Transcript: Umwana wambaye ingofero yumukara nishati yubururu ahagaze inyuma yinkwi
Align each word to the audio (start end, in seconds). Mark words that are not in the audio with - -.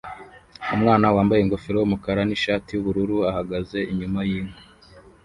Umwana 0.75 1.05
wambaye 1.15 1.39
ingofero 1.41 1.77
yumukara 1.79 2.21
nishati 2.25 2.69
yubururu 2.71 3.17
ahagaze 3.31 3.79
inyuma 3.91 4.19
yinkwi 4.29 4.61